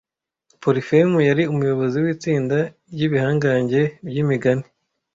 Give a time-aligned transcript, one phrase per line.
[0.63, 2.57] Polifemu yari umuyobozi w'itsinda
[2.93, 4.65] ry'ibihangange by'imigani